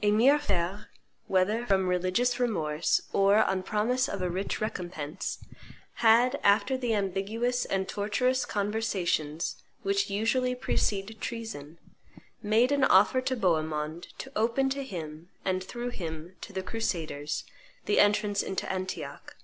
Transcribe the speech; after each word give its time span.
Emir 0.00 0.38
Feir, 0.38 0.86
whether 1.26 1.66
from 1.66 1.88
religious 1.88 2.40
remorse 2.40 3.02
or 3.12 3.44
on 3.44 3.62
promise 3.62 4.08
of 4.08 4.22
a 4.22 4.30
rich 4.30 4.58
recompense, 4.58 5.44
had, 5.96 6.40
after 6.42 6.78
the 6.78 6.94
ambiguous 6.94 7.66
and 7.66 7.86
tortuous 7.86 8.46
conversations 8.46 9.56
which 9.82 10.08
usually 10.08 10.54
precede 10.54 11.20
treason, 11.20 11.78
made 12.42 12.72
an 12.72 12.82
offer 12.84 13.20
to 13.20 13.36
Bohemond 13.36 14.08
to 14.16 14.32
open 14.34 14.70
to 14.70 14.82
him, 14.82 15.28
and, 15.44 15.62
through 15.62 15.90
him, 15.90 16.34
to 16.40 16.54
the 16.54 16.62
crusaders, 16.62 17.44
the 17.84 18.00
entrance 18.00 18.42
into 18.42 18.66
Antioch. 18.72 19.36